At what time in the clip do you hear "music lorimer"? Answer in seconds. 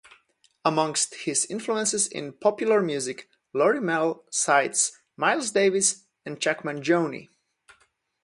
2.81-4.15